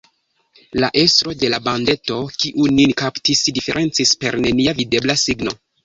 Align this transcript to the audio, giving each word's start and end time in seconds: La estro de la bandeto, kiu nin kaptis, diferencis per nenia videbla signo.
La 0.83 0.89
estro 1.01 1.35
de 1.43 1.51
la 1.55 1.59
bandeto, 1.67 2.17
kiu 2.39 2.67
nin 2.81 2.97
kaptis, 3.05 3.47
diferencis 3.61 4.19
per 4.25 4.37
nenia 4.49 4.79
videbla 4.85 5.23
signo. 5.31 5.61